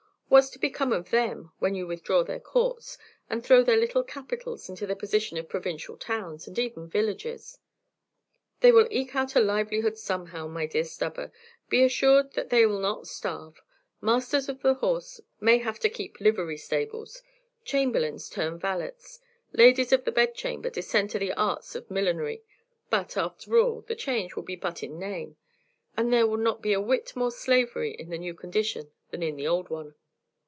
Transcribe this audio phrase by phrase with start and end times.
[0.33, 2.97] What's to become of them when you withdraw their courts,
[3.29, 7.59] and throw their little capitals into the position of provincial towns and even villages?"
[8.61, 11.33] "They will eke out a livelihood somehow, my dear Stubber.
[11.67, 13.61] Be assured that they 'll not starve.
[13.99, 17.21] Masters of the Horse may have to keep livery stables;
[17.65, 19.19] chamberlains turn valets;
[19.51, 22.41] ladies of the bedchamber descend to the arts of millinery:
[22.89, 25.35] but, after all, the change will be but in name,
[25.97, 29.35] and there will not be a whit more slavery in the new condition than in
[29.35, 29.93] the old one."